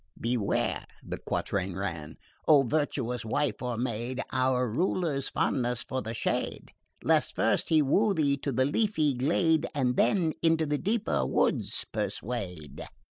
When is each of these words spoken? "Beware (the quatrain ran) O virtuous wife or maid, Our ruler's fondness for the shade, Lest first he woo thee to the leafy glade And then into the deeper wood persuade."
"Beware 0.19 0.87
(the 1.07 1.19
quatrain 1.19 1.75
ran) 1.75 2.17
O 2.47 2.63
virtuous 2.63 3.23
wife 3.23 3.61
or 3.61 3.77
maid, 3.77 4.19
Our 4.31 4.67
ruler's 4.67 5.29
fondness 5.29 5.83
for 5.83 6.01
the 6.01 6.15
shade, 6.15 6.71
Lest 7.03 7.35
first 7.35 7.69
he 7.69 7.83
woo 7.83 8.15
thee 8.15 8.37
to 8.37 8.51
the 8.51 8.65
leafy 8.65 9.13
glade 9.13 9.67
And 9.75 9.97
then 9.97 10.33
into 10.41 10.65
the 10.65 10.79
deeper 10.79 11.23
wood 11.27 11.61
persuade." 11.91 12.81